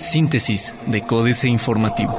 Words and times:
Síntesis 0.00 0.74
de 0.86 1.02
Códice 1.02 1.48
Informativo. 1.48 2.18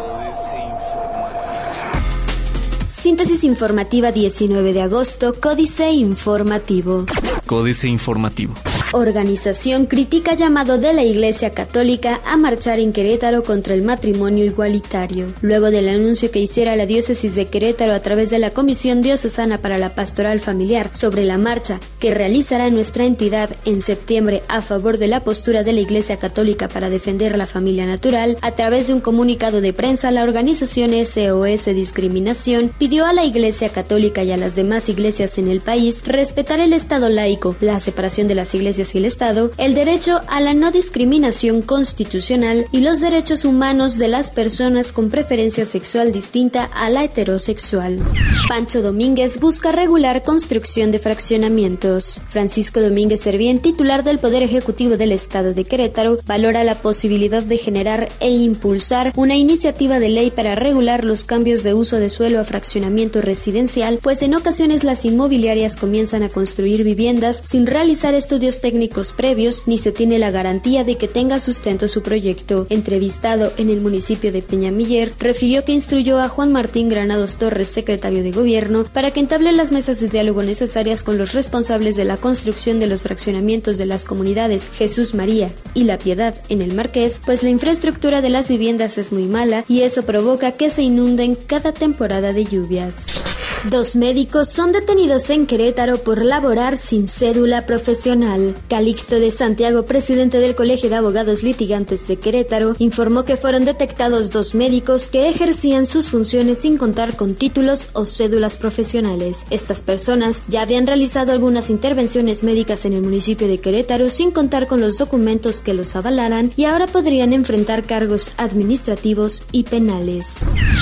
Síntesis 2.86 3.44
informativa 3.44 4.12
19 4.12 4.74
de 4.74 4.82
agosto, 4.82 5.34
Códice 5.40 5.90
Informativo. 5.92 7.06
Códice 7.46 7.88
Informativo. 7.88 8.54
Organización 8.92 9.86
critica 9.86 10.34
llamado 10.34 10.80
de 10.80 10.94
la 10.94 11.04
Iglesia 11.04 11.52
Católica 11.52 12.22
a 12.26 12.38
marchar 12.38 12.80
en 12.80 12.92
Querétaro 12.92 13.44
contra 13.44 13.76
el 13.76 13.84
matrimonio 13.84 14.46
igualitario. 14.46 15.28
Luego 15.42 15.70
del 15.70 15.90
anuncio 15.90 16.32
que 16.32 16.40
hiciera 16.40 16.76
la 16.76 16.88
diócesis 16.88 17.36
de 17.36 17.46
Querétaro 17.46 17.94
a 17.94 18.00
través 18.00 18.32
de 18.32 18.40
la 18.40 18.50
Comisión 18.50 19.04
Diocesana 19.04 19.60
para 19.60 19.78
la 19.78 19.92
Pastoral 19.92 20.40
Familiar 20.40 20.90
sobre 20.92 21.24
la 21.24 21.38
marcha 21.38 21.80
que 22.00 22.16
realizará 22.16 22.72
nuestra 22.72 23.06
entidad 23.06 23.52
en 23.66 23.84
septiembre 23.84 24.42
a 24.48 24.64
favor 24.64 24.98
de 24.98 25.08
la 25.08 25.20
postura 25.20 25.64
de 25.64 25.74
la 25.74 25.82
Iglesia 25.82 26.18
Católica 26.18 26.68
para 26.68 26.90
defender 26.90 27.38
la 27.38 27.46
familia 27.46 27.86
natural, 27.86 28.40
a 28.42 28.54
través 28.54 28.88
de 28.88 28.94
un 28.94 29.02
comunicado 29.02 29.62
de 29.62 29.72
prensa, 29.72 30.10
la 30.10 30.24
organización 30.24 30.94
SOS 30.94 31.66
Discriminación 31.76 32.72
pidió 32.80 33.06
a 33.06 33.14
la 33.14 33.24
Iglesia 33.24 33.70
Católica 33.70 34.24
y 34.24 34.32
a 34.32 34.38
las 34.38 34.56
demás 34.56 34.90
iglesias 34.90 35.38
en 35.38 35.48
el 35.48 35.62
país 35.62 36.02
respetar 36.08 36.60
el 36.60 36.74
Estado 36.74 37.10
laico, 37.10 37.56
la 37.62 37.80
separación 37.80 38.28
de 38.28 38.34
las 38.34 38.56
iglesias 38.56 38.79
y 38.80 38.98
el 38.98 39.06
Estado, 39.06 39.52
el 39.58 39.74
derecho 39.74 40.22
a 40.28 40.40
la 40.40 40.54
no 40.54 40.72
discriminación 40.72 41.62
constitucional 41.62 42.66
y 42.72 42.80
los 42.80 43.02
derechos 43.02 43.44
humanos 43.44 43.98
de 43.98 44.08
las 44.08 44.32
personas 44.32 44.94
con 44.94 45.10
preferencia 45.10 45.66
sexual 45.66 46.14
distinta 46.14 46.70
a 46.74 46.90
la 46.90 47.04
heterosexual. 47.04 48.00
Pancho 48.48 48.82
Domínguez 48.82 49.40
busca 49.40 49.74
regular 49.74 50.24
construcción 50.24 50.92
de 50.92 51.00
fraccionamientos. 51.00 52.22
Francisco 52.30 52.82
Domínguez 52.82 53.20
Servién, 53.20 53.60
titular 53.60 54.06
del 54.06 54.20
Poder 54.20 54.44
Ejecutivo 54.44 54.96
del 54.96 55.12
Estado 55.12 55.54
de 55.54 55.66
Querétaro, 55.66 56.18
valora 56.26 56.64
la 56.64 56.76
posibilidad 56.76 57.44
de 57.44 57.58
generar 57.58 58.08
e 58.22 58.30
impulsar 58.30 59.12
una 59.18 59.36
iniciativa 59.36 60.00
de 60.00 60.08
ley 60.08 60.32
para 60.32 60.56
regular 60.56 61.04
los 61.04 61.26
cambios 61.26 61.64
de 61.64 61.74
uso 61.74 61.98
de 61.98 62.10
suelo 62.10 62.40
a 62.40 62.46
fraccionamiento 62.46 63.22
residencial, 63.22 64.00
pues 64.02 64.22
en 64.22 64.36
ocasiones 64.36 64.86
las 64.86 65.04
inmobiliarias 65.04 65.76
comienzan 65.76 66.24
a 66.24 66.30
construir 66.30 66.86
viviendas 66.86 67.44
sin 67.46 67.68
realizar 67.68 68.14
estudios 68.14 68.62
técnicos 68.62 68.69
previos 69.16 69.64
ni 69.66 69.78
se 69.78 69.92
tiene 69.92 70.20
la 70.20 70.32
garantía 70.32 70.84
de 70.84 70.96
que 70.96 71.08
tenga 71.08 71.40
sustento 71.40 71.88
su 71.88 72.02
proyecto. 72.02 72.68
Entrevistado 72.70 73.52
en 73.58 73.70
el 73.70 73.82
municipio 73.82 74.32
de 74.32 74.42
Peñamiller, 74.42 75.14
refirió 75.20 75.64
que 75.64 75.72
instruyó 75.72 76.20
a 76.20 76.30
Juan 76.30 76.52
Martín 76.52 76.90
Granados 76.90 77.38
Torres, 77.38 77.70
secretario 77.70 78.24
de 78.24 78.32
Gobierno, 78.32 78.84
para 78.94 79.12
que 79.12 79.20
entable 79.20 79.52
las 79.52 79.72
mesas 79.72 80.00
de 80.00 80.08
diálogo 80.08 80.44
necesarias 80.44 81.04
con 81.04 81.18
los 81.18 81.34
responsables 81.34 81.96
de 81.96 82.06
la 82.06 82.18
construcción 82.18 82.80
de 82.80 82.88
los 82.88 83.04
fraccionamientos 83.04 83.78
de 83.78 83.86
las 83.86 84.06
comunidades 84.06 84.70
Jesús 84.78 85.14
María 85.14 85.50
y 85.74 85.84
La 85.84 85.98
Piedad 85.98 86.36
en 86.50 86.62
el 86.62 86.74
Marqués, 86.74 87.20
pues 87.26 87.44
la 87.44 87.50
infraestructura 87.50 88.22
de 88.22 88.30
las 88.30 88.50
viviendas 88.50 88.98
es 88.98 89.12
muy 89.12 89.24
mala 89.24 89.64
y 89.68 89.82
eso 89.82 90.04
provoca 90.04 90.52
que 90.52 90.70
se 90.70 90.82
inunden 90.82 91.36
cada 91.36 91.72
temporada 91.72 92.34
de 92.34 92.46
lluvias. 92.46 93.29
Dos 93.66 93.98
médicos 93.98 94.48
son 94.48 94.72
detenidos 94.72 95.30
en 95.30 95.46
Querétaro 95.46 95.98
por 95.98 96.24
laborar 96.24 96.78
sin 96.78 97.10
cédula 97.10 97.66
profesional. 97.66 98.56
Calixto 98.70 99.20
de 99.20 99.32
Santiago, 99.32 99.84
presidente 99.84 100.40
del 100.40 100.56
Colegio 100.56 100.90
de 100.90 100.96
Abogados 100.96 101.44
Litigantes 101.44 102.08
de 102.08 102.16
Querétaro, 102.16 102.76
informó 102.80 103.26
que 103.26 103.36
fueron 103.36 103.66
detectados 103.66 104.32
dos 104.32 104.56
médicos 104.56 105.10
que 105.10 105.28
ejercían 105.28 105.86
sus 105.86 106.10
funciones 106.10 106.60
sin 106.60 106.78
contar 106.78 107.18
con 107.18 107.36
títulos 107.36 107.90
o 107.92 108.06
cédulas 108.06 108.56
profesionales. 108.56 109.46
Estas 109.50 109.82
personas 109.82 110.42
ya 110.48 110.62
habían 110.62 110.88
realizado 110.88 111.34
algunas 111.34 111.70
intervenciones 111.70 112.44
médicas 112.44 112.86
en 112.86 112.94
el 112.94 113.02
municipio 113.02 113.50
de 113.50 113.58
Querétaro 113.58 114.10
sin 114.10 114.32
contar 114.32 114.68
con 114.68 114.80
los 114.80 114.98
documentos 114.98 115.60
que 115.60 115.74
los 115.74 115.98
avalaran 115.98 116.54
y 116.56 116.64
ahora 116.64 116.88
podrían 116.88 117.34
enfrentar 117.34 117.84
cargos 117.84 118.32
administrativos 118.38 119.44
y 119.52 119.64
penales. 119.64 120.38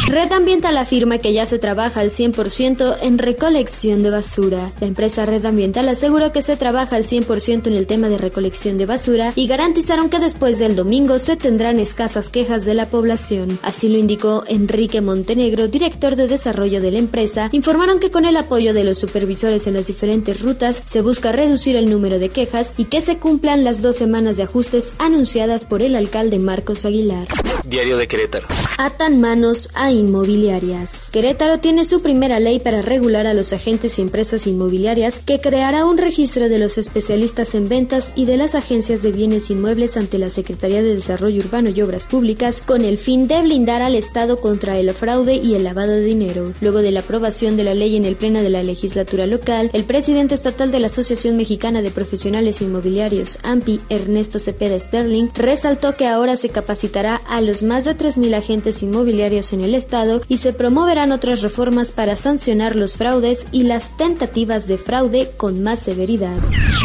Red 0.09 0.31
Ambiental 0.31 0.78
afirma 0.78 1.17
que 1.17 1.34
ya 1.34 1.47
se 1.47 1.58
trabaja 1.58 2.02
al 2.02 2.12
100% 2.12 2.67
en 2.68 3.18
recolección 3.18 4.03
de 4.03 4.09
basura. 4.09 4.74
La 4.81 4.88
empresa 4.88 5.25
Red 5.25 5.46
Ambiental 5.46 5.88
aseguró 5.88 6.34
que 6.34 6.41
se 6.41 6.58
trabaja 6.58 6.97
al 6.97 7.06
100% 7.06 7.68
en 7.68 7.75
el 7.75 7.88
tema 7.88 8.09
de 8.09 8.18
recolección 8.18 8.78
de 8.78 8.86
basura 8.86 9.31
y 9.36 9.47
garantizaron 9.47 10.09
que 10.09 10.19
después 10.19 10.59
del 10.59 10.75
domingo 10.75 11.18
se 11.18 11.38
tendrán 11.38 11.80
escasas 11.80 12.30
quejas 12.30 12.66
de 12.66 12.74
la 12.74 12.88
población. 12.88 13.58
Así 13.62 13.88
lo 13.88 13.97
indicó 13.97 14.44
Enrique 14.47 15.00
Montenegro, 15.00 15.69
director 15.69 16.18
de 16.18 16.28
desarrollo 16.28 16.81
de 16.81 16.91
la 16.91 17.00
empresa. 17.00 17.47
Informaron 17.53 18.02
que 18.02 18.12
con 18.12 18.25
el 18.25 18.36
apoyo 18.36 18.74
de 18.74 18.84
los 18.84 18.97
supervisores 18.97 19.66
en 19.66 19.75
las 19.75 19.88
diferentes 19.88 20.41
rutas 20.41 20.84
se 20.86 21.02
busca 21.02 21.31
reducir 21.31 21.78
el 21.78 21.90
número 21.90 22.20
de 22.20 22.28
quejas 22.28 22.74
y 22.75 22.86
que 22.86 23.00
se 23.00 23.18
cumplan 23.18 23.64
las 23.64 23.81
dos 23.81 23.96
semanas 23.96 24.36
de 24.36 24.44
ajustes 24.44 24.91
anunciadas 24.97 25.64
por 25.64 25.81
el 25.81 25.96
alcalde 25.96 26.38
Marcos 26.40 26.84
Aguilar. 26.84 27.28
Diario 27.66 27.97
de 27.97 28.09
Querétaro. 28.09 28.47
Atan 28.78 29.22
manos 29.22 29.70
a 29.74 29.91
inmobiliarias. 29.91 31.09
Querétaro 31.12 31.59
tiene 31.59 31.86
su 31.86 32.02
primera 32.02 32.40
ley 32.40 32.56
para 32.59 32.81
regular 32.81 33.28
a 33.28 33.34
los 33.34 33.53
agentes 33.53 34.00
y 34.00 34.01
empresas 34.01 34.47
inmobiliarias 34.47 35.19
que 35.25 35.40
creará 35.40 35.85
un 35.85 35.97
registro 35.97 36.50
de 36.50 36.59
los 36.59 36.78
especialistas 36.78 37.56
en 37.56 37.69
ventas 37.69 38.13
y 38.16 38.25
de 38.25 38.38
las 38.38 38.56
agencias 38.56 39.01
de 39.01 39.12
bienes 39.12 39.50
inmuebles 39.50 39.97
ante 39.97 40.18
la 40.18 40.29
Secretaría 40.29 40.81
de 40.81 40.96
Desarrollo 40.96 41.44
Urbano 41.44 41.69
y 41.69 41.81
Obras 41.81 42.07
Públicas 42.07 42.62
con 42.66 42.84
el 42.84 42.97
fin 42.97 43.28
de 43.28 43.41
blindar 43.41 43.81
al 43.81 43.96
Estado 43.96 44.41
contra 44.41 44.78
el 44.78 44.91
fraude 44.94 45.35
y 45.35 45.56
el 45.56 45.63
lavado 45.63 45.91
de 45.91 46.03
dinero. 46.03 46.53
Luego 46.62 46.81
de 46.81 46.91
la 46.91 47.01
aprobación 47.01 47.57
de 47.57 47.63
la 47.63 47.73
ley 47.73 47.96
en 47.96 48.06
el 48.06 48.16
Pleno 48.16 48.41
de 48.41 48.50
la 48.50 48.63
Legislatura 48.63 49.25
local, 49.25 49.69
el 49.73 49.84
presidente 49.84 50.35
estatal 50.35 50.72
de 50.72 50.79
la 50.79 50.88
Asociación 50.88 51.38
Mexicana 51.38 51.81
de 51.81 51.91
Profesionales 51.91 52.62
Inmobiliarios, 52.62 53.38
AMPI, 53.44 53.81
Ernesto 53.90 54.40
Cepeda 54.40 54.79
Sterling, 54.79 55.29
resaltó 55.35 55.96
que 55.96 56.07
ahora 56.07 56.38
se 56.38 56.50
capacitará 56.50 57.22
a 57.28 57.41
los 57.41 57.63
más 57.63 57.85
de 57.85 57.96
3.000 57.96 58.35
agentes 58.35 58.81
inmobiliarios 58.81 59.53
en 59.53 59.62
el 59.62 59.75
Estado 59.75 60.22
y 60.28 60.38
se 60.38 60.53
promoverán 60.53 61.12
otras 61.12 61.41
reformas 61.41 61.91
para 61.91 62.16
sancionar 62.16 62.47
los 62.47 62.96
fraudes 62.96 63.46
y 63.52 63.63
las 63.63 63.97
tentativas 63.97 64.68
de 64.68 64.78
fraude 64.78 65.31
con 65.35 65.63
más 65.63 65.80
severidad. 65.80 66.38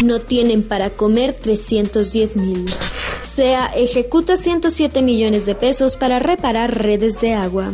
No 0.05 0.19
tienen 0.19 0.65
para 0.65 0.91
comer 0.91 1.35
310 1.35 2.37
mil. 2.37 2.67
SEA 3.33 3.73
ejecuta 3.75 4.37
107 4.37 5.01
millones 5.01 5.47
de 5.47 5.55
pesos 5.55 5.97
para 5.97 6.19
reparar 6.19 6.83
redes 6.83 7.19
de 7.23 7.33
agua. 7.33 7.73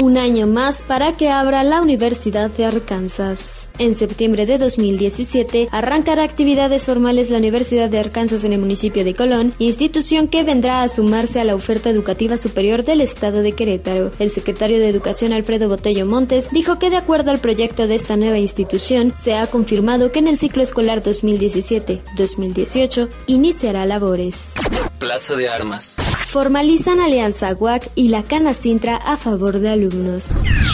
Un 0.00 0.16
año 0.16 0.46
más 0.46 0.84
para 0.84 1.14
que 1.14 1.28
abra 1.28 1.64
la 1.64 1.80
Universidad 1.80 2.48
de 2.48 2.64
Arkansas. 2.64 3.68
En 3.78 3.96
septiembre 3.96 4.46
de 4.46 4.58
2017 4.58 5.66
arrancará 5.72 6.22
actividades 6.22 6.86
formales 6.86 7.28
la 7.28 7.38
Universidad 7.38 7.90
de 7.90 7.98
Arkansas 7.98 8.44
en 8.44 8.52
el 8.52 8.60
municipio 8.60 9.04
de 9.04 9.14
Colón, 9.14 9.52
institución 9.58 10.28
que 10.28 10.44
vendrá 10.44 10.84
a 10.84 10.88
sumarse 10.88 11.40
a 11.40 11.44
la 11.44 11.56
oferta 11.56 11.90
educativa 11.90 12.36
superior 12.36 12.84
del 12.84 13.00
estado 13.00 13.42
de 13.42 13.50
Querétaro. 13.50 14.12
El 14.20 14.30
secretario 14.30 14.78
de 14.78 14.88
Educación 14.88 15.32
Alfredo 15.32 15.68
Botello 15.68 16.06
Montes 16.06 16.50
dijo 16.52 16.78
que 16.78 16.88
de 16.88 16.98
acuerdo 16.98 17.32
al 17.32 17.40
proyecto 17.40 17.88
de 17.88 17.96
esta 17.96 18.16
nueva 18.16 18.38
institución 18.38 19.12
se 19.18 19.34
ha 19.34 19.48
confirmado 19.48 20.12
que 20.12 20.20
en 20.20 20.28
el 20.28 20.38
ciclo 20.38 20.62
escolar 20.62 21.02
2017-2018 21.02 23.08
iniciará 23.26 23.86
labores. 23.86 24.54
Plaza 25.00 25.34
de 25.34 25.48
Armas. 25.48 25.96
Formalizan 26.26 27.00
alianza 27.00 27.54
UAC 27.58 27.90
y 27.94 28.08
la 28.08 28.22
Cana 28.22 28.52
Sintra 28.52 28.96
a 28.96 29.16
favor 29.16 29.58
de 29.58 29.70
alumnos. 29.70 30.28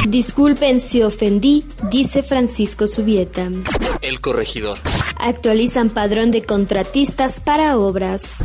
Disculpen 0.09 0.81
si 0.81 1.03
ofendí, 1.03 1.65
dice 1.91 2.25
Francisco 2.25 2.89
Subieta. 2.89 3.49
El 4.03 4.21
corregidor. 4.21 4.79
Actualizan 5.27 5.91
padrón 5.91 6.31
de 6.31 6.43
contratistas 6.45 7.41
para 7.41 7.77
obras. 7.79 8.37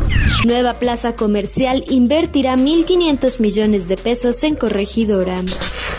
Nueva 0.47 0.74
plaza 0.80 1.16
comercial 1.16 1.86
invertirá 1.88 2.56
1.500 2.56 3.40
millones 3.40 3.88
de 3.88 3.97
pesos 3.97 4.44
en 4.44 4.56
corregidora. 4.56 5.44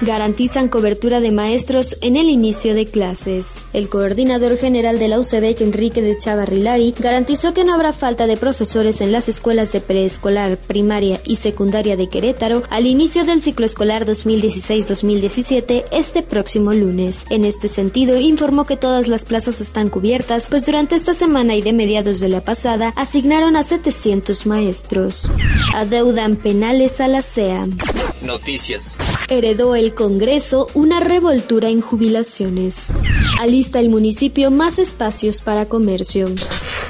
Garantizan 0.00 0.66
cobertura 0.66 1.20
de 1.20 1.30
maestros 1.30 1.96
en 2.00 2.16
el 2.16 2.28
inicio 2.28 2.74
de 2.74 2.86
clases. 2.86 3.58
El 3.72 3.88
coordinador 3.88 4.56
general 4.56 4.98
de 4.98 5.06
la 5.06 5.20
UCB, 5.20 5.62
Enrique 5.62 6.02
de 6.02 6.18
Chavarrilari, 6.18 6.92
garantizó 6.98 7.54
que 7.54 7.62
no 7.62 7.74
habrá 7.74 7.92
falta 7.92 8.26
de 8.26 8.36
profesores 8.36 9.00
en 9.00 9.12
las 9.12 9.28
escuelas 9.28 9.70
de 9.70 9.80
preescolar, 9.80 10.56
primaria 10.56 11.20
y 11.24 11.36
secundaria 11.36 11.96
de 11.96 12.08
Querétaro 12.08 12.64
al 12.70 12.88
inicio 12.88 13.24
del 13.24 13.40
ciclo 13.40 13.66
escolar 13.66 14.04
2016-2017 14.04 15.84
este 15.92 16.24
próximo 16.24 16.72
lunes. 16.72 17.24
En 17.30 17.44
este 17.44 17.68
sentido, 17.68 18.18
informó 18.18 18.64
que 18.64 18.76
todas 18.76 19.06
las 19.06 19.24
plazas 19.24 19.60
están 19.60 19.88
cubiertas, 19.88 20.48
pues 20.50 20.71
durante 20.72 20.94
esta 20.94 21.12
semana 21.12 21.54
y 21.54 21.60
de 21.60 21.74
mediados 21.74 22.18
de 22.18 22.30
la 22.30 22.40
pasada 22.40 22.94
asignaron 22.96 23.56
a 23.56 23.62
700 23.62 24.46
maestros. 24.46 25.30
Adeudan 25.74 26.36
penales 26.36 26.98
a 27.02 27.08
la 27.08 27.20
CEA. 27.20 27.68
Noticias. 28.22 28.96
Heredó 29.28 29.74
el 29.74 29.94
Congreso 29.94 30.68
una 30.72 30.98
revoltura 30.98 31.68
en 31.68 31.82
jubilaciones. 31.82 32.86
Alista 33.38 33.80
el 33.80 33.90
municipio 33.90 34.50
más 34.50 34.78
espacios 34.78 35.42
para 35.42 35.66
comercio. 35.66 36.28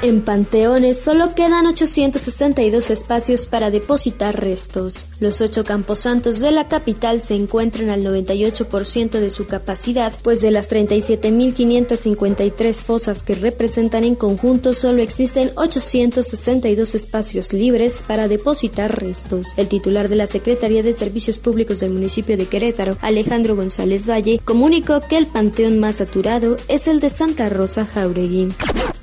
En 0.03 0.21
panteones 0.21 0.99
solo 0.99 1.33
quedan 1.33 1.65
862 1.65 2.89
espacios 2.89 3.47
para 3.47 3.71
depositar 3.71 4.37
restos. 4.37 5.07
Los 5.21 5.39
ocho 5.39 5.63
camposantos 5.63 6.41
de 6.41 6.51
la 6.51 6.67
capital 6.67 7.21
se 7.21 7.35
encuentran 7.35 7.89
al 7.89 8.03
98% 8.03 9.11
de 9.11 9.29
su 9.29 9.47
capacidad, 9.47 10.11
pues 10.21 10.41
de 10.41 10.51
las 10.51 10.69
37.553 10.69 12.73
fosas 12.83 13.23
que 13.23 13.35
representan 13.35 14.03
en 14.03 14.15
conjunto 14.15 14.73
solo 14.73 15.01
existen 15.01 15.51
862 15.55 16.95
espacios 16.95 17.53
libres 17.53 18.01
para 18.05 18.27
depositar 18.27 19.01
restos. 19.01 19.53
El 19.55 19.69
titular 19.69 20.09
de 20.09 20.17
la 20.17 20.27
Secretaría 20.27 20.83
de 20.83 20.91
Servicios 20.91 21.37
Públicos 21.37 21.79
del 21.79 21.93
municipio 21.93 22.35
de 22.35 22.47
Querétaro, 22.47 22.97
Alejandro 22.99 23.55
González 23.55 24.09
Valle, 24.09 24.41
comunicó 24.43 24.99
que 24.99 25.15
el 25.15 25.27
panteón 25.27 25.79
más 25.79 25.95
saturado 25.95 26.57
es 26.67 26.89
el 26.89 26.99
de 26.99 27.09
Santa 27.09 27.47
Rosa 27.47 27.85
Jauregui. 27.85 28.49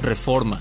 Reforma 0.02 0.60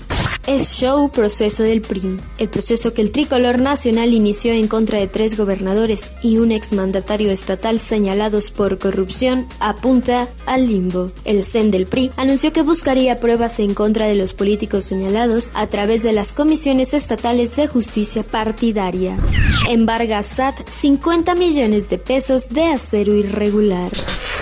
es 0.50 0.72
show 0.80 1.08
proceso 1.12 1.62
del 1.62 1.80
PRI, 1.80 2.18
el 2.38 2.48
proceso 2.48 2.92
que 2.92 3.02
el 3.02 3.12
tricolor 3.12 3.60
nacional 3.60 4.12
inició 4.12 4.52
en 4.52 4.66
contra 4.66 4.98
de 4.98 5.06
tres 5.06 5.36
gobernadores 5.36 6.10
y 6.24 6.38
un 6.38 6.50
exmandatario 6.50 7.30
estatal 7.30 7.78
señalados 7.78 8.50
por 8.50 8.80
corrupción 8.80 9.46
apunta 9.60 10.28
al 10.46 10.66
limbo. 10.66 11.12
El 11.24 11.44
CEN 11.44 11.70
del 11.70 11.86
PRI 11.86 12.10
anunció 12.16 12.52
que 12.52 12.62
buscaría 12.62 13.20
pruebas 13.20 13.60
en 13.60 13.74
contra 13.74 14.08
de 14.08 14.16
los 14.16 14.34
políticos 14.34 14.82
señalados 14.82 15.52
a 15.54 15.68
través 15.68 16.02
de 16.02 16.12
las 16.12 16.32
comisiones 16.32 16.94
estatales 16.94 17.54
de 17.54 17.68
justicia 17.68 18.24
partidaria. 18.24 19.16
Embarga 19.68 20.20
SAT 20.24 20.68
50 20.68 21.36
millones 21.36 21.88
de 21.88 21.98
pesos 21.98 22.48
de 22.48 22.64
acero 22.64 23.14
irregular 23.14 23.92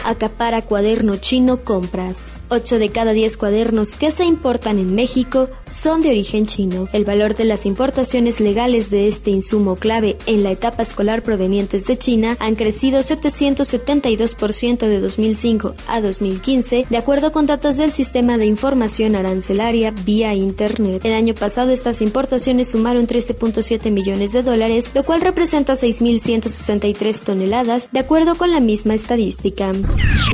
acapara 0.08 0.62
cuaderno 0.62 1.16
chino 1.16 1.62
compras. 1.62 2.40
8 2.48 2.78
de 2.78 2.88
cada 2.88 3.12
10 3.12 3.36
cuadernos 3.36 3.94
que 3.94 4.10
se 4.10 4.24
importan 4.24 4.78
en 4.78 4.94
México 4.94 5.50
son 5.66 6.00
de 6.00 6.08
origen 6.08 6.46
chino. 6.46 6.88
El 6.92 7.04
valor 7.04 7.34
de 7.34 7.44
las 7.44 7.66
importaciones 7.66 8.40
legales 8.40 8.88
de 8.90 9.06
este 9.06 9.30
insumo 9.30 9.76
clave 9.76 10.16
en 10.24 10.42
la 10.42 10.50
etapa 10.50 10.82
escolar 10.82 11.22
provenientes 11.22 11.86
de 11.86 11.98
China 11.98 12.36
han 12.40 12.54
crecido 12.54 13.00
772% 13.00 14.78
de 14.78 15.00
2005 15.00 15.74
a 15.88 16.00
2015, 16.00 16.86
de 16.88 16.96
acuerdo 16.96 17.30
con 17.30 17.44
datos 17.44 17.76
del 17.76 17.92
Sistema 17.92 18.38
de 18.38 18.46
Información 18.46 19.14
Arancelaria 19.14 19.90
vía 19.90 20.32
Internet. 20.32 21.04
El 21.04 21.12
año 21.12 21.34
pasado 21.34 21.70
estas 21.70 22.00
importaciones 22.00 22.70
sumaron 22.70 23.06
13.7 23.06 23.90
millones 23.90 24.32
de 24.32 24.42
dólares, 24.42 24.90
lo 24.94 25.04
cual 25.04 25.20
representa 25.20 25.74
6.163 25.74 27.20
toneladas, 27.22 27.90
de 27.92 28.00
acuerdo 28.00 28.36
con 28.36 28.50
la 28.50 28.60
misma 28.60 28.94
estadística. 28.94 29.72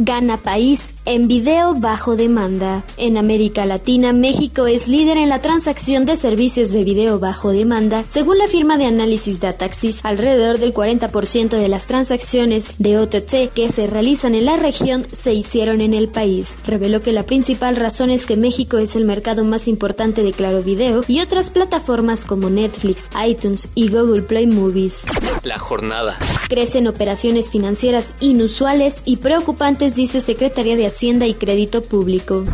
Gana 0.00 0.38
país 0.38 0.94
en 1.06 1.28
video 1.28 1.74
bajo 1.74 2.16
demanda. 2.16 2.82
En 2.96 3.16
América 3.16 3.66
Latina, 3.66 4.12
México 4.12 4.66
es 4.66 4.88
líder 4.88 5.18
en 5.18 5.28
la 5.28 5.40
transacción 5.40 6.04
de 6.04 6.16
servicios 6.16 6.72
de 6.72 6.82
video 6.82 7.18
bajo 7.18 7.50
demanda. 7.50 8.04
Según 8.08 8.38
la 8.38 8.48
firma 8.48 8.78
de 8.78 8.86
análisis 8.86 9.40
Dataxis, 9.40 10.04
alrededor 10.04 10.58
del 10.58 10.72
40% 10.72 11.50
de 11.50 11.68
las 11.68 11.86
transacciones 11.86 12.74
de 12.78 12.98
OTT 12.98 13.52
que 13.54 13.70
se 13.70 13.86
realizan 13.86 14.34
en 14.34 14.46
la 14.46 14.56
región 14.56 15.06
se 15.10 15.34
hicieron 15.34 15.80
en 15.80 15.94
el 15.94 16.08
país. 16.08 16.56
Reveló 16.66 17.00
que 17.00 17.12
la 17.12 17.24
principal 17.24 17.76
razón 17.76 18.10
es 18.10 18.26
que 18.26 18.36
México 18.36 18.78
es 18.78 18.96
el 18.96 19.04
mercado 19.04 19.44
más 19.44 19.68
importante 19.68 20.22
de 20.22 20.32
Claro 20.32 20.62
Video 20.62 21.04
y 21.06 21.20
otras 21.20 21.50
plataformas 21.50 22.24
como 22.24 22.50
Netflix, 22.50 23.08
iTunes 23.24 23.68
y 23.74 23.90
Google 23.90 24.22
Play 24.22 24.46
Movies. 24.46 25.04
La 25.42 25.58
jornada. 25.58 26.18
Crecen 26.48 26.86
operaciones 26.86 27.50
financieras 27.50 28.12
inusuales 28.20 28.96
y 29.04 29.16
preocupantes, 29.16 29.43
dice 29.94 30.20
Secretaría 30.20 30.76
de 30.76 30.86
Hacienda 30.86 31.26
y 31.26 31.34
Crédito 31.34 31.82
Público. 31.82 32.44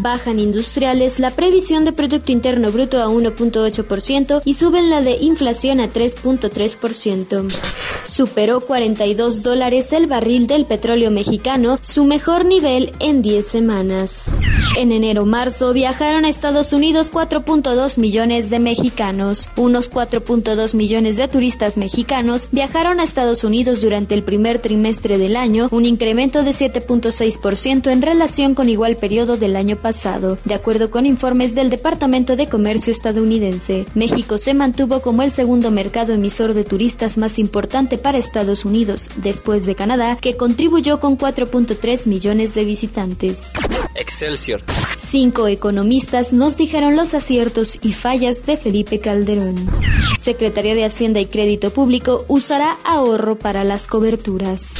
Bajan 0.00 0.38
industriales 0.38 1.18
la 1.18 1.30
previsión 1.30 1.84
de 1.84 1.92
Producto 1.92 2.32
Interno 2.32 2.70
Bruto 2.70 3.00
a 3.00 3.06
1.8% 3.06 4.42
y 4.44 4.54
suben 4.54 4.90
la 4.90 5.00
de 5.00 5.16
inflación 5.20 5.80
a 5.80 5.88
3.3%. 5.88 7.50
Superó 8.04 8.60
42 8.60 9.42
dólares 9.42 9.92
el 9.92 10.06
barril 10.06 10.46
del 10.46 10.66
petróleo 10.66 11.10
mexicano, 11.10 11.78
su 11.80 12.04
mejor 12.04 12.44
nivel 12.44 12.92
en 12.98 13.22
10 13.22 13.46
semanas. 13.46 14.24
En 14.76 14.92
enero-marzo 14.92 15.72
viajaron 15.72 16.24
a 16.24 16.28
Estados 16.28 16.72
Unidos 16.72 17.12
4.2 17.12 17.98
millones 17.98 18.50
de 18.50 18.58
mexicanos. 18.58 19.48
Unos 19.56 19.90
4.2 19.90 20.74
millones 20.74 21.16
de 21.16 21.28
turistas 21.28 21.78
mexicanos 21.78 22.48
viajaron 22.52 23.00
a 23.00 23.04
Estados 23.04 23.44
Unidos 23.44 23.80
durante 23.80 24.14
el 24.14 24.22
primer 24.22 24.58
trimestre 24.58 25.16
del 25.16 25.36
año, 25.36 25.68
un 25.70 25.84
incremento 25.86 26.33
de 26.42 26.50
7.6% 26.50 27.90
en 27.90 28.02
relación 28.02 28.54
con 28.54 28.68
igual 28.68 28.96
periodo 28.96 29.36
del 29.36 29.56
año 29.56 29.76
pasado. 29.76 30.38
De 30.44 30.54
acuerdo 30.54 30.90
con 30.90 31.06
informes 31.06 31.54
del 31.54 31.70
Departamento 31.70 32.36
de 32.36 32.48
Comercio 32.48 32.90
estadounidense, 32.90 33.86
México 33.94 34.38
se 34.38 34.54
mantuvo 34.54 35.00
como 35.00 35.22
el 35.22 35.30
segundo 35.30 35.70
mercado 35.70 36.12
emisor 36.12 36.54
de 36.54 36.64
turistas 36.64 37.18
más 37.18 37.38
importante 37.38 37.98
para 37.98 38.18
Estados 38.18 38.64
Unidos, 38.64 39.10
después 39.16 39.66
de 39.66 39.74
Canadá, 39.74 40.16
que 40.20 40.36
contribuyó 40.36 41.00
con 41.00 41.16
4.3 41.16 42.06
millones 42.06 42.54
de 42.54 42.64
visitantes. 42.64 43.52
Excelsior. 43.94 44.62
Cinco 44.98 45.46
economistas 45.46 46.32
nos 46.32 46.56
dijeron 46.56 46.96
los 46.96 47.14
aciertos 47.14 47.78
y 47.82 47.92
fallas 47.92 48.46
de 48.46 48.56
Felipe 48.56 48.98
Calderón. 48.98 49.70
Secretaría 50.18 50.74
de 50.74 50.84
Hacienda 50.84 51.20
y 51.20 51.26
Crédito 51.26 51.70
Público 51.70 52.24
usará 52.28 52.78
ahorro 52.84 53.38
para 53.38 53.62
las 53.64 53.86
coberturas. 53.86 54.72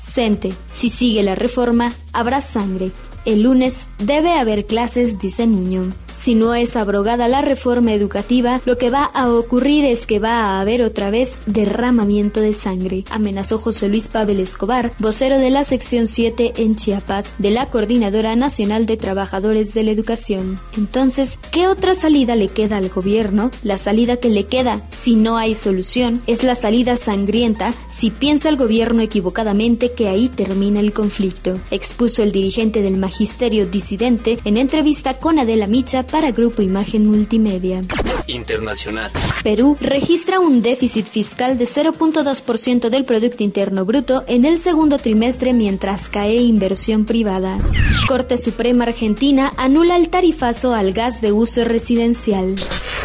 CENTE, 0.00 0.52
si 0.72 0.88
sigue 0.88 1.22
la 1.22 1.34
reforma, 1.34 1.92
habrá 2.12 2.40
sangre. 2.40 2.90
El 3.24 3.42
lunes 3.42 3.86
debe 3.98 4.32
haber 4.32 4.66
clases, 4.66 5.18
dice 5.18 5.46
Nuño. 5.46 5.92
Si 6.12 6.34
no 6.34 6.54
es 6.54 6.76
abrogada 6.76 7.28
la 7.28 7.40
reforma 7.40 7.92
educativa, 7.92 8.60
lo 8.64 8.78
que 8.78 8.90
va 8.90 9.04
a 9.04 9.30
ocurrir 9.30 9.84
es 9.84 10.06
que 10.06 10.18
va 10.18 10.42
a 10.44 10.60
haber 10.60 10.82
otra 10.82 11.10
vez 11.10 11.34
derramamiento 11.46 12.40
de 12.40 12.52
sangre, 12.52 13.04
amenazó 13.10 13.58
José 13.58 13.88
Luis 13.88 14.08
Pavel 14.08 14.40
Escobar, 14.40 14.92
vocero 14.98 15.38
de 15.38 15.50
la 15.50 15.64
sección 15.64 16.08
7 16.08 16.54
en 16.56 16.74
Chiapas 16.74 17.34
de 17.38 17.50
la 17.50 17.66
Coordinadora 17.66 18.36
Nacional 18.36 18.86
de 18.86 18.96
Trabajadores 18.96 19.72
de 19.74 19.84
la 19.84 19.92
Educación. 19.92 20.58
Entonces, 20.76 21.38
¿qué 21.50 21.68
otra 21.68 21.94
salida 21.94 22.36
le 22.36 22.48
queda 22.48 22.78
al 22.78 22.88
gobierno? 22.88 23.50
La 23.62 23.76
salida 23.76 24.16
que 24.16 24.30
le 24.30 24.44
queda, 24.44 24.82
si 24.90 25.16
no 25.16 25.36
hay 25.36 25.54
solución, 25.54 26.22
es 26.26 26.42
la 26.42 26.54
salida 26.54 26.96
sangrienta 26.96 27.72
si 27.90 28.10
piensa 28.10 28.48
el 28.48 28.56
gobierno 28.56 29.02
equivocadamente 29.02 29.92
que 29.92 30.08
ahí 30.08 30.28
termina 30.28 30.80
el 30.80 30.92
conflicto, 30.92 31.58
expuso 31.70 32.22
el 32.22 32.32
dirigente 32.32 32.82
del 32.82 32.96
magisterio 32.96 33.66
disidente 33.66 34.38
en 34.44 34.56
entrevista 34.56 35.14
con 35.14 35.38
Adela 35.38 35.66
Micha 35.66 35.99
para 36.02 36.30
Grupo 36.30 36.62
Imagen 36.62 37.06
Multimedia. 37.06 37.82
Internacional. 38.26 39.10
Perú 39.42 39.76
registra 39.80 40.40
un 40.40 40.62
déficit 40.62 41.06
fiscal 41.06 41.58
de 41.58 41.66
0.2% 41.66 42.88
del 42.88 43.04
Producto 43.04 43.42
Interno 43.42 43.84
Bruto 43.84 44.24
en 44.26 44.44
el 44.44 44.58
segundo 44.58 44.98
trimestre 44.98 45.52
mientras 45.52 46.08
cae 46.08 46.36
inversión 46.36 47.04
privada. 47.04 47.58
Corte 48.06 48.38
Suprema 48.38 48.84
Argentina 48.84 49.52
anula 49.56 49.96
el 49.96 50.10
tarifazo 50.10 50.74
al 50.74 50.92
gas 50.92 51.20
de 51.20 51.32
uso 51.32 51.64
residencial. 51.64 52.56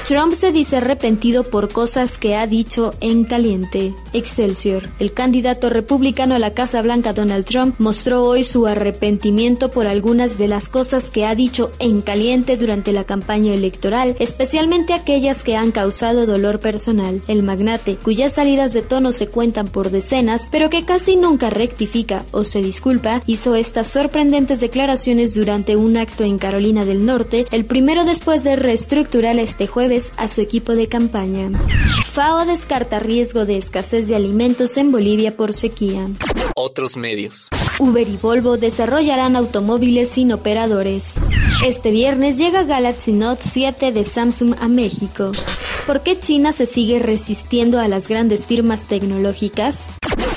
Trump 0.08 0.34
se 0.34 0.52
dice 0.52 0.78
arrepentido 0.78 1.44
por 1.44 1.72
cosas 1.72 2.20
que 2.20 2.36
ha 2.36 2.46
dicho 2.46 2.94
en 3.02 3.24
caliente. 3.24 3.96
Excelsior. 4.14 4.90
El 5.00 5.14
candidato 5.14 5.70
republicano 5.70 6.36
a 6.36 6.40
la 6.40 6.54
Casa 6.54 6.84
Blanca 6.84 7.14
Donald 7.14 7.46
Trump 7.46 7.76
mostró 7.80 8.24
hoy 8.24 8.44
su 8.44 8.68
arrepentimiento 8.68 9.72
por 9.72 9.88
algunas 9.88 10.38
de 10.38 10.48
las 10.48 10.70
cosas 10.70 11.10
que 11.10 11.26
ha 11.26 11.34
dicho 11.34 11.72
en 11.80 12.02
caliente 12.02 12.56
durante 12.56 12.85
la 12.94 13.04
campaña 13.04 13.54
electoral, 13.54 14.16
especialmente 14.20 14.94
aquellas 14.94 15.44
que 15.44 15.56
han 15.56 15.72
causado 15.72 16.26
dolor 16.26 16.60
personal. 16.60 17.22
El 17.28 17.44
magnate, 17.44 17.96
cuyas 17.96 18.34
salidas 18.34 18.74
de 18.74 18.82
tono 18.82 19.12
se 19.12 19.28
cuentan 19.28 19.68
por 19.68 19.92
decenas, 19.92 20.48
pero 20.52 20.70
que 20.70 20.86
casi 20.86 21.16
nunca 21.16 21.50
rectifica 21.50 22.26
o 22.32 22.44
se 22.44 22.62
disculpa, 22.62 23.22
hizo 23.26 23.56
estas 23.56 23.88
sorprendentes 23.88 24.60
declaraciones 24.60 25.34
durante 25.34 25.76
un 25.76 25.98
acto 25.98 26.24
en 26.24 26.38
Carolina 26.38 26.86
del 26.86 27.06
Norte, 27.06 27.46
el 27.52 27.66
primero 27.66 28.06
después 28.06 28.44
de 28.44 28.56
reestructurar 28.56 29.38
este 29.40 29.68
jueves 29.68 30.12
a 30.18 30.28
su 30.28 30.42
equipo 30.42 30.74
de 30.74 30.88
campaña. 30.88 31.50
FAO 32.06 32.46
descarta 32.46 33.00
riesgo 33.00 33.46
de 33.46 33.58
escasez 33.58 34.08
de 34.08 34.16
alimentos 34.16 34.78
en 34.78 34.92
Bolivia 34.92 35.36
por 35.36 35.54
sequía. 35.54 36.08
Otros 36.56 36.96
medios. 36.96 37.50
Uber 37.80 38.08
y 38.08 38.18
Volvo 38.18 38.58
desarrollarán 38.58 39.36
automóviles 39.36 40.10
sin 40.10 40.32
operadores. 40.32 41.16
Este 41.66 41.92
viernes 41.92 42.38
llega 42.38 42.64
Galaxy 42.64 43.12
Note 43.12 43.42
7 43.44 43.92
de 43.92 44.06
Samsung 44.06 44.56
a 44.60 44.68
México. 44.68 45.32
¿Por 45.86 46.02
qué 46.02 46.18
China 46.18 46.52
se 46.52 46.66
sigue 46.66 47.00
resistiendo 47.00 47.80
a 47.80 47.88
las 47.88 48.08
grandes 48.08 48.48
firmas 48.48 48.84
tecnológicas? 48.84 49.86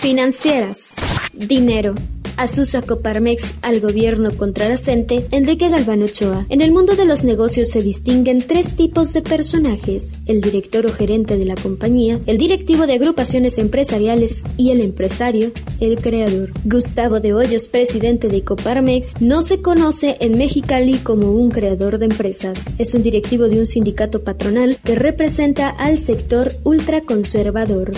Financieras. 0.01 0.95
Dinero. 1.33 1.95
Asusa 2.39 2.83
Coparmex 2.83 3.55
al 3.63 3.81
gobierno 3.81 4.37
contra 4.37 4.69
la 4.69 4.77
CENTE, 4.77 5.27
Enrique 5.33 5.69
Galván 5.69 6.05
Ochoa. 6.05 6.47
En 6.49 6.61
el 6.61 6.71
mundo 6.71 6.95
de 6.95 7.05
los 7.05 7.25
negocios 7.25 7.69
se 7.69 7.83
distinguen 7.83 8.45
tres 8.47 8.77
tipos 8.77 9.13
de 9.13 9.23
personajes: 9.23 10.15
el 10.27 10.41
director 10.41 10.87
o 10.87 10.93
gerente 10.93 11.37
de 11.37 11.45
la 11.45 11.57
compañía, 11.57 12.21
el 12.27 12.39
directivo 12.39 12.87
de 12.87 12.95
agrupaciones 12.95 13.59
empresariales 13.59 14.45
y 14.57 14.71
el 14.71 14.81
empresario, 14.81 15.51
el 15.81 15.99
creador. 15.99 16.53
Gustavo 16.65 17.19
de 17.19 17.35
Hoyos, 17.35 17.67
presidente 17.67 18.29
de 18.29 18.43
Coparmex, 18.43 19.21
no 19.21 19.43
se 19.43 19.61
conoce 19.61 20.17
en 20.21 20.39
Mexicali 20.39 20.99
como 20.99 21.33
un 21.33 21.51
creador 21.51 21.99
de 21.99 22.07
empresas. 22.07 22.67
Es 22.79 22.95
un 22.95 23.03
directivo 23.03 23.49
de 23.49 23.59
un 23.59 23.67
sindicato 23.67 24.23
patronal 24.23 24.79
que 24.85 24.95
representa 24.95 25.69
al 25.71 25.99
sector 25.99 26.55
ultraconservador. 26.63 27.91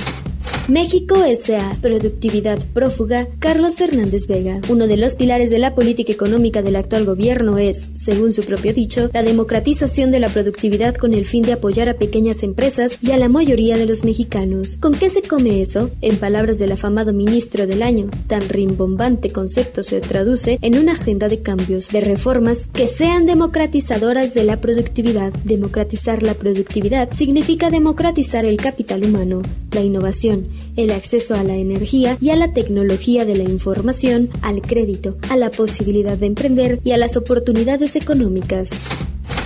México 0.68 1.24
S.A. 1.24 1.76
Productividad 1.80 2.58
prófuga. 2.72 3.26
Carlos 3.38 3.76
Fernández 3.76 4.26
Vega. 4.28 4.60
Uno 4.68 4.86
de 4.86 4.96
los 4.96 5.16
pilares 5.16 5.50
de 5.50 5.58
la 5.58 5.74
política 5.74 6.12
económica 6.12 6.62
del 6.62 6.76
actual 6.76 7.04
gobierno 7.04 7.58
es, 7.58 7.88
según 7.94 8.32
su 8.32 8.44
propio 8.44 8.72
dicho, 8.72 9.10
la 9.12 9.22
democratización 9.22 10.10
de 10.10 10.20
la 10.20 10.28
productividad 10.28 10.94
con 10.94 11.14
el 11.14 11.24
fin 11.24 11.42
de 11.42 11.52
apoyar 11.52 11.88
a 11.88 11.94
pequeñas 11.94 12.42
empresas 12.42 12.98
y 13.02 13.10
a 13.10 13.16
la 13.16 13.28
mayoría 13.28 13.76
de 13.76 13.86
los 13.86 14.04
mexicanos. 14.04 14.76
¿Con 14.76 14.92
qué 14.92 15.10
se 15.10 15.22
come 15.22 15.60
eso? 15.60 15.90
En 16.00 16.16
palabras 16.16 16.58
del 16.58 16.72
afamado 16.72 17.12
ministro 17.12 17.66
del 17.66 17.82
año, 17.82 18.10
tan 18.26 18.48
rimbombante 18.48 19.30
concepto 19.30 19.82
se 19.82 20.00
traduce 20.00 20.58
en 20.62 20.78
una 20.78 20.92
agenda 20.92 21.28
de 21.28 21.40
cambios, 21.40 21.88
de 21.88 22.00
reformas 22.00 22.68
que 22.72 22.86
sean 22.86 23.26
democratizadoras 23.26 24.34
de 24.34 24.44
la 24.44 24.60
productividad. 24.60 25.32
Democratizar 25.44 26.22
la 26.22 26.34
productividad 26.34 27.12
significa 27.12 27.70
democratizar 27.70 28.44
el 28.44 28.58
capital 28.58 29.04
humano, 29.04 29.42
la 29.72 29.80
innovación, 29.80 30.48
el 30.76 30.90
acceso 30.90 31.34
a 31.34 31.44
la 31.44 31.56
energía 31.56 32.16
y 32.20 32.30
a 32.30 32.36
la 32.36 32.52
tecnología 32.52 33.24
de 33.24 33.36
la 33.36 33.44
información, 33.44 34.30
al 34.42 34.62
crédito, 34.62 35.16
a 35.28 35.36
la 35.36 35.50
posibilidad 35.50 36.16
de 36.16 36.26
emprender 36.26 36.80
y 36.84 36.92
a 36.92 36.96
las 36.96 37.16
oportunidades 37.16 37.96
económicas. 37.96 38.70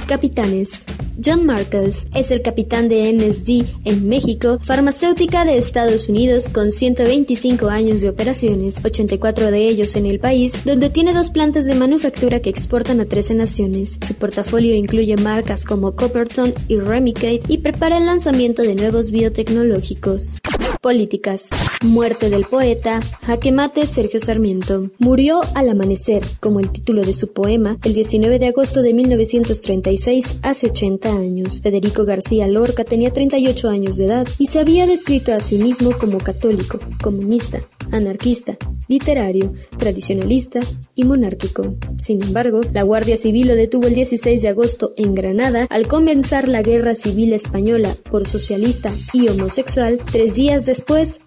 Capitanes. 0.06 0.82
John 1.24 1.46
Markles 1.46 2.06
es 2.14 2.30
el 2.30 2.42
capitán 2.42 2.88
de 2.88 3.12
MSD 3.12 3.64
en 3.84 4.08
México, 4.08 4.58
farmacéutica 4.60 5.44
de 5.44 5.56
Estados 5.56 6.08
Unidos 6.08 6.48
con 6.48 6.72
125 6.72 7.68
años 7.68 8.00
de 8.00 8.08
operaciones, 8.08 8.84
84 8.84 9.50
de 9.50 9.68
ellos 9.68 9.94
en 9.96 10.06
el 10.06 10.18
país, 10.18 10.64
donde 10.64 10.90
tiene 10.90 11.14
dos 11.14 11.30
plantas 11.30 11.66
de 11.66 11.76
manufactura 11.76 12.40
que 12.40 12.50
exportan 12.50 13.00
a 13.00 13.06
13 13.06 13.36
naciones. 13.36 13.98
Su 14.04 14.14
portafolio 14.14 14.74
incluye 14.74 15.16
marcas 15.16 15.64
como 15.64 15.94
Copperton 15.94 16.52
y 16.68 16.78
Remicade 16.78 17.40
y 17.48 17.58
prepara 17.58 17.98
el 17.98 18.06
lanzamiento 18.06 18.62
de 18.62 18.74
nuevos 18.74 19.12
biotecnológicos. 19.12 20.38
Políticas. 20.84 21.46
Muerte 21.82 22.28
del 22.28 22.44
poeta. 22.44 23.00
Jaque 23.22 23.52
mate 23.52 23.86
Sergio 23.86 24.20
Sarmiento. 24.20 24.82
Murió 24.98 25.40
al 25.54 25.70
amanecer, 25.70 26.22
como 26.40 26.60
el 26.60 26.70
título 26.70 27.04
de 27.04 27.14
su 27.14 27.32
poema, 27.32 27.78
el 27.84 27.94
19 27.94 28.38
de 28.38 28.48
agosto 28.48 28.82
de 28.82 28.92
1936, 28.92 30.40
hace 30.42 30.66
80 30.66 31.08
años. 31.08 31.62
Federico 31.62 32.04
García 32.04 32.48
Lorca 32.48 32.84
tenía 32.84 33.14
38 33.14 33.70
años 33.70 33.96
de 33.96 34.04
edad 34.04 34.28
y 34.38 34.48
se 34.48 34.60
había 34.60 34.86
descrito 34.86 35.32
a 35.32 35.40
sí 35.40 35.56
mismo 35.56 35.92
como 35.92 36.18
católico, 36.18 36.78
comunista, 37.02 37.60
anarquista, 37.90 38.58
literario, 38.86 39.54
tradicionalista 39.78 40.60
y 40.94 41.04
monárquico. 41.04 41.76
Sin 41.96 42.22
embargo, 42.22 42.60
la 42.74 42.82
Guardia 42.82 43.16
Civil 43.16 43.48
lo 43.48 43.54
detuvo 43.54 43.86
el 43.86 43.94
16 43.94 44.42
de 44.42 44.48
agosto 44.48 44.92
en 44.98 45.14
Granada 45.14 45.66
al 45.70 45.86
comenzar 45.86 46.46
la 46.46 46.60
Guerra 46.60 46.94
Civil 46.94 47.32
Española 47.32 47.94
por 48.10 48.26
socialista 48.26 48.92
y 49.14 49.28
homosexual. 49.28 49.98
Tres 50.10 50.34
días 50.34 50.66
después 50.66 50.73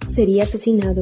sería 0.06 0.44
asesinado. 0.44 1.02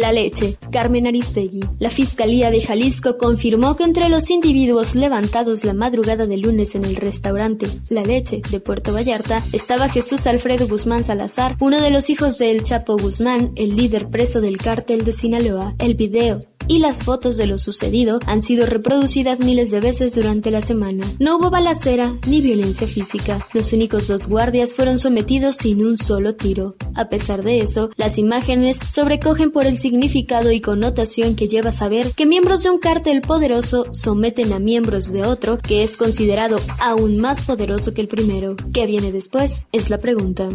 La 0.00 0.12
leche. 0.12 0.56
Carmen 0.72 1.06
Aristegui. 1.06 1.64
La 1.78 1.90
Fiscalía 1.90 2.50
de 2.50 2.60
Jalisco 2.60 3.16
confirmó 3.18 3.76
que 3.76 3.84
entre 3.84 4.08
los 4.08 4.30
individuos 4.30 4.94
levantados 4.94 5.64
la 5.64 5.74
madrugada 5.74 6.26
de 6.26 6.36
lunes 6.36 6.74
en 6.74 6.84
el 6.84 6.96
restaurante 6.96 7.66
La 7.88 8.02
Leche 8.02 8.42
de 8.50 8.60
Puerto 8.60 8.92
Vallarta 8.92 9.42
estaba 9.52 9.88
Jesús 9.88 10.26
Alfredo 10.26 10.68
Guzmán 10.68 11.04
Salazar, 11.04 11.56
uno 11.60 11.80
de 11.80 11.90
los 11.90 12.10
hijos 12.10 12.38
del 12.38 12.62
Chapo 12.62 12.96
Guzmán, 12.96 13.52
el 13.56 13.76
líder 13.76 14.08
preso 14.08 14.40
del 14.40 14.58
cártel 14.58 15.04
de 15.04 15.12
Sinaloa. 15.12 15.74
El 15.78 15.94
video 15.94 16.40
y 16.68 16.78
las 16.78 17.02
fotos 17.02 17.36
de 17.36 17.46
lo 17.46 17.58
sucedido 17.58 18.20
han 18.26 18.42
sido 18.42 18.66
reproducidas 18.66 19.40
miles 19.40 19.70
de 19.70 19.80
veces 19.80 20.14
durante 20.14 20.50
la 20.50 20.60
semana. 20.60 21.04
No 21.18 21.36
hubo 21.36 21.50
balacera 21.50 22.18
ni 22.26 22.40
violencia 22.40 22.86
física. 22.86 23.46
Los 23.52 23.72
únicos 23.72 24.08
dos 24.08 24.28
guardias 24.28 24.74
fueron 24.74 24.98
sometidos 24.98 25.56
sin 25.56 25.84
un 25.84 25.96
solo 25.96 26.34
tiro. 26.34 26.76
A 26.94 27.08
pesar 27.08 27.42
de 27.42 27.60
eso, 27.60 27.90
las 27.96 28.18
imágenes 28.18 28.78
sobrecogen 28.88 29.50
por 29.50 29.66
el 29.66 29.78
significado 29.78 30.50
y 30.50 30.60
connotación 30.60 31.36
que 31.36 31.48
lleva 31.48 31.72
saber 31.72 32.12
que 32.12 32.26
miembros 32.26 32.62
de 32.62 32.70
un 32.70 32.78
cártel 32.78 33.20
poderoso 33.20 33.86
someten 33.92 34.52
a 34.52 34.58
miembros 34.58 35.12
de 35.12 35.24
otro 35.24 35.58
que 35.58 35.82
es 35.82 35.96
considerado 35.96 36.60
aún 36.78 37.18
más 37.18 37.42
poderoso 37.42 37.94
que 37.94 38.00
el 38.00 38.08
primero. 38.08 38.56
¿Qué 38.72 38.86
viene 38.86 39.12
después? 39.12 39.66
Es 39.72 39.90
la 39.90 39.98
pregunta. 39.98 40.48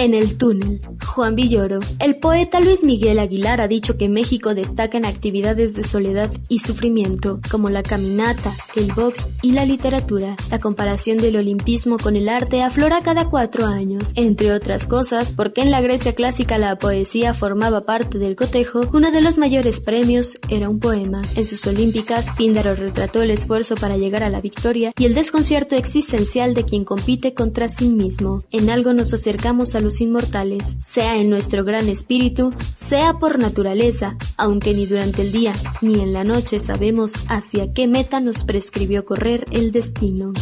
En 0.00 0.14
el 0.14 0.38
túnel, 0.38 0.80
Juan 1.04 1.34
Villoro. 1.34 1.80
El 1.98 2.18
poeta 2.18 2.60
Luis 2.60 2.84
Miguel 2.84 3.18
Aguilar 3.18 3.60
ha 3.60 3.66
dicho 3.66 3.96
que 3.96 4.08
México 4.08 4.54
destaca 4.54 4.96
en 4.96 5.04
actividades 5.04 5.74
de 5.74 5.82
soledad 5.82 6.30
y 6.48 6.60
sufrimiento, 6.60 7.40
como 7.50 7.68
la 7.68 7.82
caminata, 7.82 8.52
el 8.76 8.92
box 8.92 9.28
y 9.42 9.50
la 9.50 9.66
literatura. 9.66 10.36
La 10.52 10.60
comparación 10.60 11.18
del 11.18 11.34
olimpismo 11.34 11.98
con 11.98 12.14
el 12.14 12.28
arte 12.28 12.62
aflora 12.62 13.02
cada 13.02 13.28
cuatro 13.28 13.66
años, 13.66 14.12
entre 14.14 14.52
otras 14.52 14.86
cosas, 14.86 15.32
porque 15.32 15.62
en 15.62 15.72
la 15.72 15.80
Grecia 15.80 16.14
clásica 16.14 16.58
la 16.58 16.78
poesía 16.78 17.34
formaba 17.34 17.80
parte 17.80 18.18
del 18.18 18.36
cotejo, 18.36 18.82
uno 18.92 19.10
de 19.10 19.20
los 19.20 19.36
mayores 19.36 19.80
premios 19.80 20.38
era 20.48 20.68
un 20.68 20.78
poema. 20.78 21.22
En 21.34 21.44
sus 21.44 21.66
olímpicas, 21.66 22.26
Píndaro 22.36 22.76
retrató 22.76 23.22
el 23.22 23.32
esfuerzo 23.32 23.74
para 23.74 23.96
llegar 23.96 24.22
a 24.22 24.30
la 24.30 24.40
victoria 24.40 24.92
y 24.96 25.06
el 25.06 25.14
desconcierto 25.14 25.74
existencial 25.74 26.54
de 26.54 26.62
quien 26.62 26.84
compite 26.84 27.34
contra 27.34 27.68
sí 27.68 27.88
mismo. 27.88 28.44
En 28.52 28.70
algo 28.70 28.92
nos 28.92 29.12
acercamos 29.12 29.74
a 29.74 29.87
los 29.88 30.02
inmortales, 30.02 30.76
sea 30.78 31.16
en 31.16 31.30
nuestro 31.30 31.64
gran 31.64 31.88
espíritu, 31.88 32.52
sea 32.74 33.14
por 33.14 33.38
naturaleza, 33.38 34.18
aunque 34.36 34.74
ni 34.74 34.84
durante 34.84 35.22
el 35.22 35.32
día 35.32 35.54
ni 35.80 36.02
en 36.02 36.12
la 36.12 36.24
noche 36.24 36.60
sabemos 36.60 37.14
hacia 37.26 37.72
qué 37.72 37.88
meta 37.88 38.20
nos 38.20 38.44
prescribió 38.44 39.06
correr 39.06 39.46
el 39.50 39.72
destino. 39.72 40.34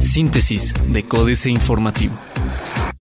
Síntesis 0.00 0.74
de 0.88 1.04
Códice 1.04 1.48
Informativo. 1.48 2.14